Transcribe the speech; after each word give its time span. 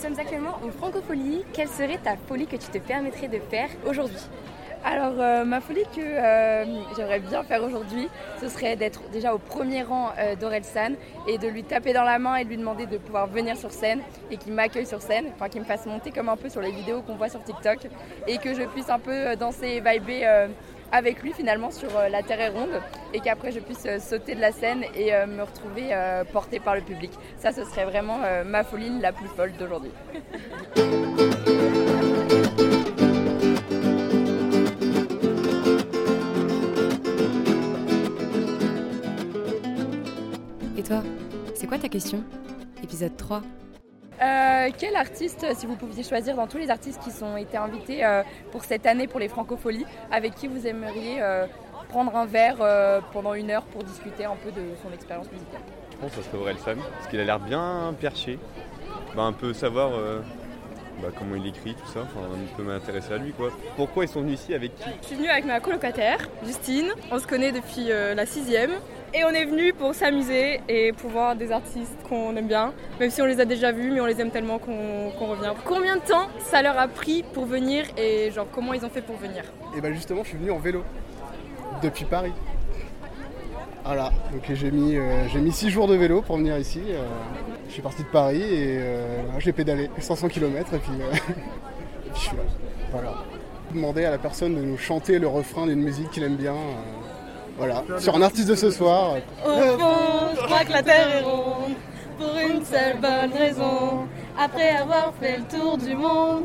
sommes 0.00 0.18
actuellement 0.18 0.58
au 0.64 0.70
Francofolie. 0.70 1.44
Quelle 1.52 1.68
serait 1.68 1.98
ta 1.98 2.16
folie 2.16 2.46
que 2.46 2.56
tu 2.56 2.68
te 2.68 2.78
permettrais 2.78 3.28
de 3.28 3.38
faire 3.38 3.68
aujourd'hui? 3.86 4.16
Alors, 4.82 5.12
euh, 5.18 5.44
ma 5.44 5.60
folie 5.60 5.82
que 5.94 6.00
euh, 6.00 6.64
j'aimerais 6.96 7.20
bien 7.20 7.42
faire 7.42 7.62
aujourd'hui, 7.62 8.08
ce 8.40 8.48
serait 8.48 8.76
d'être 8.76 9.02
déjà 9.12 9.34
au 9.34 9.38
premier 9.38 9.82
rang 9.82 10.12
euh, 10.18 10.36
d'Orelsan 10.36 10.94
et 11.28 11.36
de 11.36 11.46
lui 11.48 11.64
taper 11.64 11.92
dans 11.92 12.04
la 12.04 12.18
main 12.18 12.36
et 12.36 12.44
de 12.44 12.48
lui 12.48 12.56
demander 12.56 12.86
de 12.86 12.96
pouvoir 12.96 13.26
venir 13.26 13.58
sur 13.58 13.72
scène 13.72 14.00
et 14.30 14.38
qu'il 14.38 14.54
m'accueille 14.54 14.86
sur 14.86 15.02
scène, 15.02 15.26
enfin 15.34 15.50
qu'il 15.50 15.60
me 15.60 15.66
fasse 15.66 15.84
monter 15.84 16.12
comme 16.12 16.30
un 16.30 16.36
peu 16.38 16.48
sur 16.48 16.62
les 16.62 16.72
vidéos 16.72 17.02
qu'on 17.02 17.16
voit 17.16 17.28
sur 17.28 17.44
TikTok 17.44 17.80
et 18.26 18.38
que 18.38 18.54
je 18.54 18.62
puisse 18.62 18.88
un 18.88 18.98
peu 18.98 19.36
danser 19.36 19.66
et 19.66 19.80
vibrer 19.80 20.24
avec 20.92 21.22
lui 21.22 21.32
finalement 21.32 21.70
sur 21.70 21.90
La 22.10 22.22
Terre 22.22 22.40
est 22.40 22.48
ronde 22.48 22.80
et 23.14 23.20
qu'après 23.20 23.52
je 23.52 23.60
puisse 23.60 23.86
sauter 24.00 24.34
de 24.34 24.40
la 24.40 24.52
scène 24.52 24.84
et 24.94 25.12
me 25.26 25.42
retrouver 25.42 25.90
portée 26.32 26.60
par 26.60 26.74
le 26.74 26.80
public. 26.80 27.12
Ça, 27.38 27.52
ce 27.52 27.64
serait 27.64 27.84
vraiment 27.84 28.18
ma 28.44 28.64
folie 28.64 28.98
la 29.00 29.12
plus 29.12 29.28
folle 29.28 29.52
d'aujourd'hui. 29.58 29.92
C'est 41.54 41.66
quoi 41.66 41.78
ta 41.78 41.88
question? 41.88 42.24
Épisode 42.82 43.16
3. 43.16 43.42
Euh, 44.22 44.68
quel 44.76 44.96
artiste, 44.96 45.46
si 45.54 45.66
vous 45.66 45.76
pouviez 45.76 46.02
choisir 46.02 46.36
dans 46.36 46.46
tous 46.46 46.58
les 46.58 46.70
artistes 46.70 47.00
qui 47.02 47.10
sont 47.10 47.38
été 47.38 47.56
invités 47.56 48.04
euh, 48.04 48.22
pour 48.52 48.64
cette 48.64 48.84
année 48.86 49.06
pour 49.06 49.18
les 49.18 49.28
Francopholies, 49.28 49.86
avec 50.10 50.34
qui 50.34 50.46
vous 50.46 50.66
aimeriez 50.66 51.22
euh, 51.22 51.46
prendre 51.88 52.14
un 52.14 52.26
verre 52.26 52.58
pendant 53.12 53.34
une 53.34 53.50
heure 53.50 53.64
pour 53.64 53.82
discuter 53.82 54.24
un 54.24 54.36
peu 54.36 54.50
de 54.50 54.62
son 54.82 54.92
expérience 54.92 55.30
musicale? 55.32 55.62
Je 55.92 55.96
pense 55.96 56.10
que 56.10 56.22
ça 56.22 56.30
serait 56.30 56.38
Orelsan, 56.38 56.76
parce 56.96 57.08
qu'il 57.08 57.18
a 57.18 57.24
l'air 57.24 57.40
bien 57.40 57.94
perché. 57.98 58.38
Bah, 59.16 59.22
un 59.22 59.32
peu 59.32 59.52
savoir 59.52 59.90
bah, 61.02 61.08
comment 61.16 61.34
il 61.36 61.46
écrit, 61.46 61.74
tout 61.74 61.86
ça, 61.92 62.00
enfin, 62.02 62.26
un 62.34 62.56
peu 62.56 62.62
m'intéresser 62.62 63.14
à 63.14 63.18
lui. 63.18 63.32
quoi. 63.32 63.50
Pourquoi 63.76 64.04
ils 64.04 64.08
sont 64.08 64.20
venus 64.20 64.40
ici 64.40 64.54
avec 64.54 64.74
qui? 64.76 64.90
Je 65.02 65.06
suis 65.06 65.16
venue 65.16 65.28
avec 65.28 65.44
ma 65.44 65.60
colocataire, 65.60 66.18
Justine. 66.44 66.88
On 67.10 67.18
se 67.18 67.26
connaît 67.26 67.52
depuis 67.52 67.86
la 67.88 68.26
sixième. 68.26 68.72
Et 69.12 69.24
on 69.24 69.30
est 69.30 69.44
venu 69.44 69.72
pour 69.72 69.92
s'amuser 69.92 70.60
et 70.68 70.92
pour 70.92 71.10
voir 71.10 71.34
des 71.34 71.50
artistes 71.50 71.96
qu'on 72.08 72.36
aime 72.36 72.46
bien, 72.46 72.72
même 73.00 73.10
si 73.10 73.20
on 73.20 73.24
les 73.24 73.40
a 73.40 73.44
déjà 73.44 73.72
vus, 73.72 73.90
mais 73.90 74.00
on 74.00 74.06
les 74.06 74.20
aime 74.20 74.30
tellement 74.30 74.58
qu'on 74.60 75.08
revient. 75.26 75.52
Combien 75.64 75.96
de 75.96 76.02
temps 76.02 76.28
ça 76.38 76.62
leur 76.62 76.78
a 76.78 76.86
pris 76.86 77.24
pour 77.34 77.44
venir 77.44 77.86
et 77.96 78.30
genre 78.30 78.46
comment 78.52 78.72
ils 78.72 78.84
ont 78.84 78.88
fait 78.88 79.02
pour 79.02 79.16
venir? 79.16 79.42
Et 79.76 79.80
bah 79.80 79.90
justement, 79.92 80.22
je 80.22 80.28
suis 80.28 80.38
venu 80.38 80.52
en 80.52 80.58
vélo 80.58 80.84
depuis 81.82 82.04
Paris. 82.04 82.32
Voilà, 83.84 84.12
donc 84.30 84.42
j'ai 84.52 84.70
mis, 84.70 84.96
euh, 84.96 85.26
j'ai 85.32 85.40
mis 85.40 85.50
6 85.50 85.70
jours 85.70 85.88
de 85.88 85.96
vélo 85.96 86.22
pour 86.22 86.36
venir 86.36 86.56
ici. 86.58 86.80
Euh, 86.90 87.02
je 87.70 87.74
suis 87.74 87.82
parti 87.82 88.02
de 88.02 88.08
Paris 88.08 88.42
et 88.42 88.78
euh, 88.80 89.38
j'ai 89.38 89.52
pédalé 89.52 89.88
500 89.96 90.28
km 90.28 90.74
et 90.74 90.78
puis, 90.78 90.92
je 92.14 92.18
suis 92.18 92.36
là. 92.36 92.42
Voilà. 92.90 93.14
Demander 93.72 94.04
à 94.04 94.10
la 94.10 94.18
personne 94.18 94.56
de 94.56 94.60
nous 94.60 94.76
chanter 94.76 95.20
le 95.20 95.28
refrain 95.28 95.68
d'une 95.68 95.80
musique 95.80 96.10
qu'il 96.10 96.24
aime 96.24 96.34
bien. 96.34 96.56
Voilà, 97.56 97.84
sur 97.98 98.16
un 98.16 98.22
artiste 98.22 98.48
de 98.48 98.54
ce 98.56 98.70
soir. 98.70 99.16
Au 99.44 99.48
fond, 99.48 100.34
je 100.34 100.40
crois 100.40 100.64
que 100.64 100.72
la 100.72 100.82
terre 100.82 101.14
est 101.14 101.20
ronde, 101.20 101.74
pour 102.18 102.32
une 102.38 102.64
seule 102.64 102.98
bonne 103.00 103.38
raison. 103.38 104.08
Après 104.36 104.70
avoir 104.70 105.12
fait 105.20 105.38
le 105.38 105.58
tour 105.58 105.76
du 105.78 105.94
monde, 105.94 106.44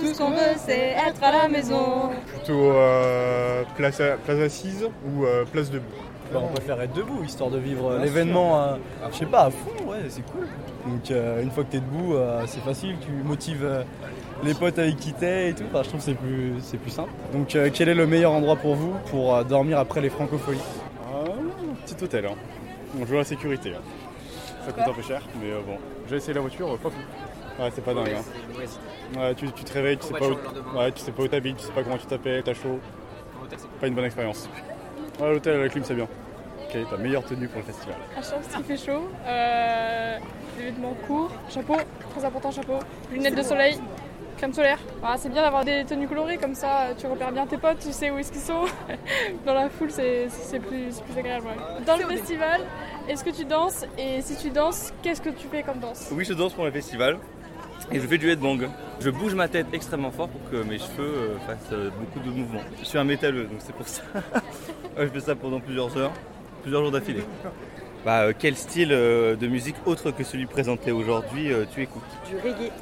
tout 0.00 0.06
ce 0.06 0.18
qu'on 0.18 0.30
veut 0.30 0.56
c'est 0.56 0.94
être 1.08 1.22
à 1.22 1.32
la 1.32 1.48
maison. 1.48 2.10
Plutôt 2.26 2.70
euh, 2.70 3.62
place, 3.76 4.00
assise 4.00 4.88
ou 5.06 5.24
euh, 5.24 5.44
place 5.44 5.70
debout? 5.70 5.84
Bah, 6.32 6.40
on 6.42 6.48
préfère 6.48 6.80
être 6.82 6.92
debout, 6.92 7.22
histoire 7.24 7.50
de 7.50 7.58
vivre 7.58 7.98
l'événement, 7.98 8.60
euh, 8.60 8.76
je 9.12 9.18
sais 9.18 9.26
pas, 9.26 9.44
à 9.44 9.50
fond, 9.50 9.88
ouais, 9.88 9.98
c'est 10.08 10.24
cool. 10.32 10.48
Donc 10.84 11.10
une 11.10 11.50
fois 11.50 11.64
que 11.64 11.70
tu 11.70 11.76
es 11.76 11.80
debout, 11.80 12.14
c'est 12.46 12.62
facile, 12.62 12.96
tu 13.00 13.10
motives 13.10 13.84
les 14.44 14.54
potes 14.54 14.78
avec 14.78 14.96
qui 14.96 15.12
t'es 15.12 15.50
et 15.50 15.54
tout. 15.54 15.64
je 15.72 15.88
trouve 15.88 16.00
que 16.00 16.06
c'est 16.06 16.14
plus, 16.14 16.54
c'est 16.60 16.78
plus 16.78 16.90
simple. 16.90 17.10
Donc, 17.32 17.54
euh, 17.54 17.70
quel 17.72 17.88
est 17.88 17.94
le 17.94 18.06
meilleur 18.06 18.32
endroit 18.32 18.56
pour 18.56 18.74
vous 18.74 18.94
pour 19.10 19.34
euh, 19.34 19.44
dormir 19.44 19.78
après 19.78 20.00
les 20.00 20.10
francopholies? 20.10 20.58
Un 21.12 21.74
petit 21.86 22.02
hôtel. 22.02 22.26
Hein. 22.26 22.34
On 23.00 23.06
joue 23.06 23.14
à 23.14 23.18
la 23.18 23.24
sécurité. 23.24 23.72
Hein. 23.74 23.82
Ça 24.66 24.72
coûte 24.72 24.84
un 24.86 24.92
peu 24.92 25.02
cher, 25.02 25.22
mais 25.40 25.50
euh, 25.50 25.60
bon. 25.66 25.76
J'ai 26.08 26.16
essayé 26.16 26.34
la 26.34 26.40
voiture, 26.40 26.76
pas 26.78 26.90
fou. 26.90 26.98
Ouais, 27.58 27.70
c'est 27.74 27.84
pas 27.84 27.94
dingue. 27.94 28.14
Hein. 28.16 29.18
Ouais, 29.18 29.34
tu, 29.34 29.50
te 29.50 29.72
réveilles, 29.72 29.98
tu 29.98 30.06
sais, 30.06 30.14
pas 30.14 30.26
où, 30.26 30.78
ouais, 30.78 30.92
tu 30.92 31.00
sais 31.00 31.12
pas 31.12 31.22
où 31.22 31.28
t'habites, 31.28 31.56
tu 31.56 31.64
sais 31.64 31.72
pas 31.72 31.82
comment 31.82 31.96
tu 31.96 32.06
t'appelles, 32.06 32.42
t'as 32.42 32.54
chaud. 32.54 32.80
Pas 33.80 33.86
une 33.86 33.94
bonne 33.94 34.04
expérience. 34.04 34.48
Ouais, 35.20 35.32
l'hôtel, 35.32 35.60
la 35.60 35.68
clim, 35.68 35.84
c'est 35.84 35.94
bien. 35.94 36.08
Quelle 36.70 36.82
est 36.82 36.90
ta 36.90 36.96
meilleure 36.96 37.24
tenue 37.24 37.48
pour 37.48 37.60
le 37.60 37.66
festival 37.66 37.96
À 38.16 38.22
chaque 38.22 38.42
qu'il 38.48 38.64
fait 38.64 38.76
chaud, 38.76 39.08
euh, 39.26 40.18
des 40.58 40.64
vêtements 40.64 40.96
courts, 41.06 41.30
chapeau, 41.48 41.76
très 42.10 42.24
important 42.24 42.50
chapeau, 42.50 42.78
lunettes 43.12 43.36
de 43.36 43.42
soleil, 43.42 43.78
crème 44.36 44.52
solaire. 44.52 44.78
Ah, 45.02 45.14
c'est 45.16 45.28
bien 45.28 45.42
d'avoir 45.42 45.64
des 45.64 45.84
tenues 45.84 46.08
colorées, 46.08 46.38
comme 46.38 46.54
ça 46.54 46.88
tu 46.98 47.06
repères 47.06 47.32
bien 47.32 47.46
tes 47.46 47.56
potes, 47.56 47.78
tu 47.78 47.92
sais 47.92 48.10
où 48.10 48.18
est-ce 48.18 48.32
qu'ils 48.32 48.40
sont. 48.40 48.64
Dans 49.46 49.54
la 49.54 49.70
foule, 49.70 49.90
c'est 49.90 50.28
plus, 50.58 51.00
plus, 51.00 51.18
agréable. 51.18 51.46
Dans 51.86 51.96
le 51.96 52.04
festival, 52.04 52.62
est-ce 53.08 53.24
que 53.24 53.30
tu 53.30 53.44
danses? 53.44 53.84
Et 53.96 54.20
si 54.22 54.36
tu 54.36 54.50
danses, 54.50 54.92
qu'est-ce 55.02 55.22
que 55.22 55.30
tu 55.30 55.46
fais 55.46 55.62
comme 55.62 55.78
danse? 55.78 56.08
Oui, 56.12 56.24
je 56.24 56.34
danse 56.34 56.52
pour 56.52 56.64
le 56.64 56.72
festival. 56.72 57.18
Et 57.92 58.00
je 58.00 58.06
fais 58.06 58.18
du 58.18 58.28
headbang. 58.30 58.68
Je 59.00 59.10
bouge 59.10 59.34
ma 59.34 59.48
tête 59.48 59.66
extrêmement 59.72 60.10
fort 60.10 60.28
pour 60.28 60.50
que 60.50 60.56
mes 60.56 60.78
cheveux 60.78 60.98
euh, 60.98 61.38
fassent 61.46 61.72
euh, 61.72 61.90
beaucoup 61.90 62.26
de 62.26 62.34
mouvements. 62.34 62.62
Je 62.80 62.84
suis 62.84 62.98
un 62.98 63.04
métalleux, 63.04 63.44
donc 63.44 63.58
c'est 63.60 63.74
pour 63.74 63.86
ça. 63.86 64.02
je 64.98 65.06
fais 65.06 65.20
ça 65.20 65.34
pendant 65.36 65.60
plusieurs 65.60 65.96
heures, 65.96 66.12
plusieurs 66.62 66.82
jours 66.82 66.90
d'affilée. 66.90 67.22
Bah, 68.04 68.22
euh, 68.22 68.32
quel 68.36 68.56
style 68.56 68.88
de 68.88 69.46
musique 69.46 69.76
autre 69.86 70.10
que 70.10 70.24
celui 70.24 70.46
présenté 70.46 70.90
aujourd'hui 70.90 71.50
tu 71.72 71.82
écoutes? 71.82 72.02
Du 72.28 72.36
reggae. 72.36 72.72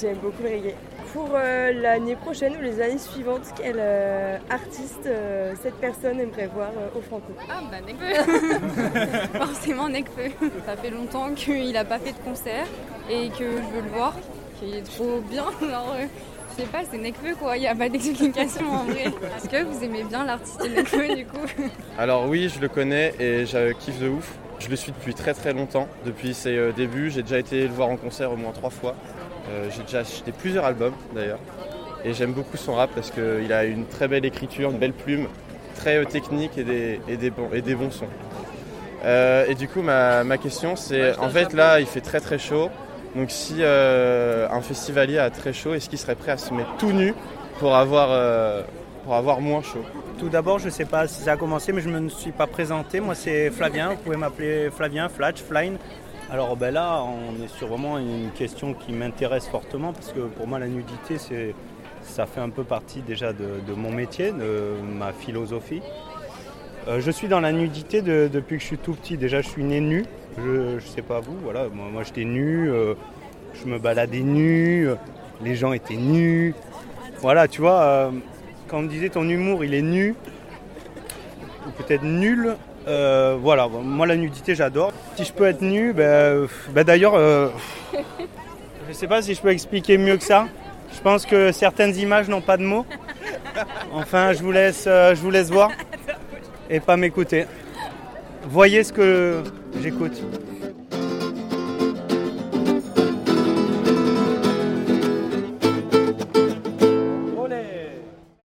J'aime 0.00 0.18
beaucoup 0.18 0.42
le 0.42 0.50
reggae. 0.50 0.74
Pour 1.12 1.30
euh, 1.34 1.72
l'année 1.72 2.14
prochaine 2.14 2.54
ou 2.56 2.62
les 2.62 2.80
années 2.80 2.98
suivantes, 2.98 3.42
quel 3.56 3.76
euh, 3.78 4.38
artiste 4.48 5.06
euh, 5.06 5.54
cette 5.60 5.74
personne 5.74 6.20
aimerait 6.20 6.46
voir 6.46 6.70
au 6.94 7.00
Franco? 7.00 7.32
Ah 7.48 7.60
bah 7.68 7.78
Nekfeu 7.84 9.38
Forcément 9.38 9.88
Nekfeu. 9.88 10.30
Ça 10.66 10.76
fait 10.76 10.90
longtemps 10.90 11.34
qu'il 11.34 11.72
n'a 11.72 11.84
pas 11.84 11.98
fait 11.98 12.12
de 12.12 12.18
concert 12.18 12.66
et 13.10 13.28
que 13.30 13.44
je 13.44 13.74
veux 13.74 13.82
le 13.82 13.90
voir, 13.92 14.14
qu'il 14.58 14.76
est 14.76 14.82
trop 14.82 15.20
bien. 15.28 15.46
Alors, 15.62 15.96
je 16.50 16.62
sais 16.62 16.68
pas, 16.68 16.82
c'est 16.88 16.98
Nekfeu 16.98 17.34
quoi, 17.34 17.56
il 17.56 17.60
n'y 17.60 17.66
a 17.66 17.74
pas 17.74 17.88
d'explication 17.88 18.70
en 18.70 18.84
vrai. 18.84 19.06
Est-ce 19.36 19.48
que 19.48 19.64
vous 19.64 19.82
aimez 19.82 20.04
bien 20.04 20.24
l'artiste 20.24 20.62
Nekfeu 20.62 21.16
du 21.16 21.26
coup? 21.26 21.44
Alors 21.98 22.28
oui, 22.28 22.48
je 22.54 22.60
le 22.60 22.68
connais 22.68 23.14
et 23.18 23.46
je 23.46 23.72
kiffe 23.72 23.98
de 23.98 24.08
ouf. 24.08 24.38
Je 24.60 24.68
le 24.68 24.76
suis 24.76 24.92
depuis 24.92 25.14
très 25.14 25.32
très 25.34 25.54
longtemps, 25.54 25.88
depuis 26.04 26.34
ses 26.34 26.70
débuts. 26.72 27.10
J'ai 27.10 27.22
déjà 27.22 27.38
été 27.38 27.62
le 27.62 27.72
voir 27.72 27.88
en 27.88 27.96
concert 27.96 28.30
au 28.30 28.36
moins 28.36 28.52
trois 28.52 28.70
fois. 28.70 28.94
Euh, 29.48 29.68
j'ai 29.74 29.82
déjà 29.82 30.00
acheté 30.00 30.32
plusieurs 30.32 30.64
albums 30.64 30.94
d'ailleurs. 31.14 31.38
Et 32.04 32.14
j'aime 32.14 32.32
beaucoup 32.32 32.56
son 32.56 32.74
rap 32.74 32.90
parce 32.94 33.10
qu'il 33.10 33.52
a 33.52 33.64
une 33.64 33.86
très 33.86 34.08
belle 34.08 34.24
écriture, 34.24 34.70
une 34.70 34.78
belle 34.78 34.92
plume, 34.92 35.26
très 35.76 35.98
euh, 35.98 36.04
technique 36.04 36.56
et 36.56 36.64
des, 36.64 37.00
et 37.08 37.16
des, 37.16 37.30
bons, 37.30 37.50
et 37.52 37.62
des 37.62 37.74
bons 37.74 37.90
sons. 37.90 38.06
Euh, 39.04 39.46
et 39.48 39.54
du 39.54 39.68
coup, 39.68 39.82
ma, 39.82 40.24
question, 40.38 40.76
c'est 40.76 41.16
en 41.18 41.28
fait 41.28 41.52
là, 41.52 41.80
il 41.80 41.86
fait 41.86 42.00
très 42.00 42.20
très 42.20 42.38
chaud. 42.38 42.70
Donc, 43.16 43.30
si 43.30 43.64
un 43.64 44.60
festivalier 44.60 45.18
a 45.18 45.30
très 45.30 45.52
chaud, 45.52 45.74
est-ce 45.74 45.88
qu'il 45.88 45.98
serait 45.98 46.14
prêt 46.14 46.32
à 46.32 46.36
se 46.36 46.54
mettre 46.54 46.76
tout 46.78 46.92
nu 46.92 47.12
pour 47.58 47.74
avoir, 47.74 48.64
pour 49.04 49.14
avoir 49.14 49.40
moins 49.40 49.62
chaud? 49.62 49.84
Tout 50.18 50.28
d'abord, 50.28 50.58
je 50.58 50.66
ne 50.66 50.70
sais 50.70 50.84
pas 50.84 51.08
si 51.08 51.22
ça 51.22 51.32
a 51.32 51.36
commencé, 51.36 51.72
mais 51.72 51.80
je 51.80 51.88
ne 51.88 51.98
me 51.98 52.08
suis 52.08 52.30
pas 52.30 52.46
présenté. 52.46 53.00
Moi, 53.00 53.14
c'est 53.14 53.50
Flavien. 53.50 53.90
Vous 53.90 53.96
pouvez 53.96 54.16
m'appeler 54.16 54.70
Flavien, 54.70 55.08
Flatch, 55.08 55.42
Flyne. 55.42 55.78
Alors 56.32 56.56
ben 56.56 56.72
là, 56.72 57.02
on 57.02 57.42
est 57.42 57.48
sur 57.48 57.66
vraiment 57.66 57.98
une 57.98 58.30
question 58.30 58.72
qui 58.72 58.92
m'intéresse 58.92 59.48
fortement 59.48 59.92
parce 59.92 60.12
que 60.12 60.20
pour 60.20 60.46
moi, 60.46 60.60
la 60.60 60.68
nudité, 60.68 61.18
c'est, 61.18 61.56
ça 62.02 62.24
fait 62.26 62.40
un 62.40 62.50
peu 62.50 62.62
partie 62.62 63.02
déjà 63.02 63.32
de, 63.32 63.74
mon 63.74 63.90
métier, 63.90 64.30
de 64.30 64.74
ma 64.96 65.12
philosophie. 65.12 65.82
Euh, 66.86 67.00
je 67.00 67.10
suis 67.10 67.26
dans 67.26 67.40
la 67.40 67.50
nudité 67.50 68.00
depuis 68.00 68.58
que 68.58 68.62
je 68.62 68.66
suis 68.68 68.78
tout 68.78 68.92
petit. 68.92 69.16
Déjà, 69.16 69.40
je 69.40 69.48
suis 69.48 69.64
né 69.64 69.80
nu. 69.80 70.04
Je 70.38 70.76
ne 70.76 70.80
sais 70.80 71.02
pas 71.02 71.18
vous, 71.18 71.36
voilà. 71.42 71.66
Moi, 71.68 72.04
j'étais 72.04 72.24
nu. 72.24 72.70
Euh, 72.70 72.94
je 73.54 73.68
me 73.68 73.80
baladais 73.80 74.20
nu. 74.20 74.88
les 75.42 75.56
gens 75.56 75.72
étaient 75.72 75.96
nus. 75.96 76.54
Voilà, 77.18 77.48
tu 77.48 77.60
vois, 77.60 77.80
euh, 77.82 78.10
quand 78.68 78.78
on 78.78 78.82
disait 78.84 79.08
ton 79.08 79.28
humour, 79.28 79.64
il 79.64 79.74
est 79.74 79.82
nu, 79.82 80.14
ou 81.66 81.70
peut-être 81.70 82.02
nul, 82.02 82.56
euh, 82.88 83.36
voilà, 83.40 83.68
moi 83.68 84.06
la 84.06 84.16
nudité 84.16 84.54
j'adore. 84.54 84.92
Si 85.16 85.24
je 85.24 85.32
peux 85.32 85.46
être 85.46 85.62
nu, 85.62 85.92
ben, 85.92 86.46
ben 86.70 86.84
d'ailleurs, 86.84 87.14
euh, 87.14 87.48
je 88.88 88.92
sais 88.92 89.06
pas 89.06 89.22
si 89.22 89.34
je 89.34 89.40
peux 89.40 89.50
expliquer 89.50 89.98
mieux 89.98 90.16
que 90.16 90.24
ça. 90.24 90.46
Je 90.94 91.00
pense 91.00 91.24
que 91.24 91.52
certaines 91.52 91.96
images 91.96 92.28
n'ont 92.28 92.40
pas 92.40 92.56
de 92.56 92.64
mots. 92.64 92.86
Enfin, 93.92 94.32
je 94.32 94.42
vous 94.42 94.52
laisse, 94.52 94.84
euh, 94.86 95.14
je 95.14 95.20
vous 95.20 95.30
laisse 95.30 95.50
voir 95.50 95.70
et 96.68 96.80
pas 96.80 96.96
m'écouter. 96.96 97.46
Voyez 98.48 98.84
ce 98.84 98.92
que 98.92 99.42
j'écoute. 99.80 100.22